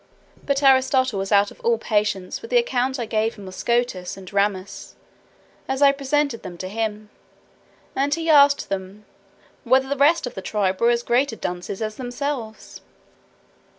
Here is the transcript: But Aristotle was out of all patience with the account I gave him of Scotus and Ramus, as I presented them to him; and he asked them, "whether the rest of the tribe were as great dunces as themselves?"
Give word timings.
But 0.43 0.63
Aristotle 0.63 1.19
was 1.19 1.31
out 1.31 1.51
of 1.51 1.59
all 1.59 1.77
patience 1.77 2.41
with 2.41 2.49
the 2.49 2.57
account 2.57 2.97
I 2.99 3.05
gave 3.05 3.35
him 3.35 3.47
of 3.47 3.53
Scotus 3.53 4.17
and 4.17 4.33
Ramus, 4.33 4.95
as 5.67 5.83
I 5.83 5.91
presented 5.91 6.41
them 6.41 6.57
to 6.57 6.67
him; 6.67 7.11
and 7.95 8.11
he 8.11 8.27
asked 8.27 8.69
them, 8.69 9.05
"whether 9.63 9.87
the 9.87 9.95
rest 9.95 10.25
of 10.25 10.33
the 10.33 10.41
tribe 10.41 10.81
were 10.81 10.89
as 10.89 11.03
great 11.03 11.39
dunces 11.39 11.83
as 11.83 11.97
themselves?" 11.97 12.81